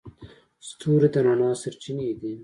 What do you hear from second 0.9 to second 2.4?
د رڼا سرچینې دي.